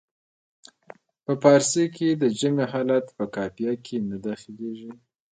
په 1.23 1.33
فارسي 1.43 1.85
کې 1.95 2.09
د 2.21 2.23
جمع 2.39 2.65
حالت 2.73 3.05
په 3.17 3.23
قافیه 3.35 3.73
کې 3.85 3.97
نه 4.09 4.17
داخلیږي. 4.25 4.91